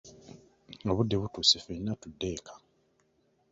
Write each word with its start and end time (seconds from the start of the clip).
Obudde 0.89 1.15
butuuse 1.21 1.55
ffenna 1.59 1.93
tudde 2.01 2.27
eka. 2.37 2.53